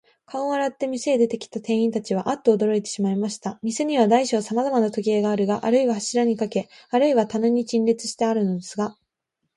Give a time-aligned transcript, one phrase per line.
[0.25, 3.59] 顔を洗って、店へ出てきた店員たちは、アッとおどろいてしまいました。
[3.61, 5.47] 店には大小さまざまの時計が、あるい
[5.87, 8.95] は柱にかけ、あるいは棚に陳列してあるのですが、